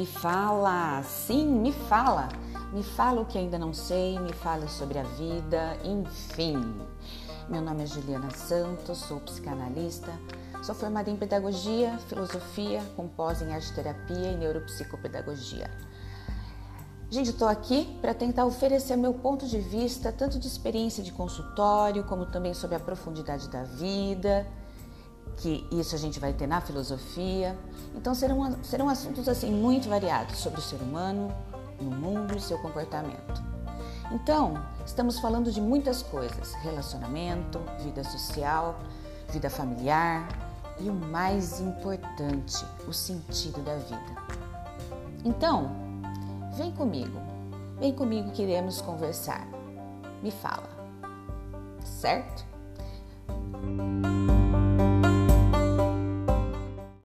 [0.00, 2.30] Me fala, sim, me fala.
[2.72, 6.56] Me fala o que ainda não sei, me fala sobre a vida, enfim.
[7.50, 10.10] Meu nome é Juliana Santos, sou psicanalista,
[10.62, 15.70] sou formada em pedagogia, filosofia, com pós em arte terapia e neuropsicopedagogia.
[17.10, 22.04] Gente, estou aqui para tentar oferecer meu ponto de vista, tanto de experiência de consultório,
[22.04, 24.46] como também sobre a profundidade da vida,
[25.36, 27.58] que isso a gente vai ter na filosofia.
[27.94, 31.34] Então serão, serão assuntos assim muito variados sobre o ser humano,
[31.80, 33.50] no mundo e seu comportamento.
[34.12, 38.78] Então, estamos falando de muitas coisas: relacionamento, vida social,
[39.28, 40.28] vida familiar
[40.80, 44.20] e o mais importante, o sentido da vida.
[45.24, 45.70] Então,
[46.56, 47.20] vem comigo,
[47.78, 49.46] vem comigo que iremos conversar.
[50.22, 50.68] Me fala,
[51.84, 52.44] certo?